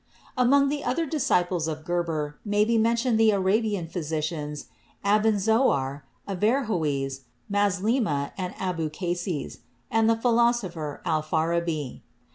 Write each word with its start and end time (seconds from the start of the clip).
Among 0.35 0.69
the 0.69 0.83
other 0.83 1.05
disciples 1.05 1.67
of 1.67 1.85
Geber 1.85 2.39
may 2.43 2.65
be 2.65 2.79
mentioned 2.79 3.19
the 3.19 3.29
Arabian 3.29 3.87
physicians 3.87 4.65
Avenzoar, 5.05 6.05
Averrhoes, 6.27 7.19
Maslema 7.53 8.31
and 8.35 8.55
Abukases, 8.55 9.59
and 9.91 10.09
the 10.09 10.17
philosopher 10.17 11.03
Alfarabi. 11.05 12.01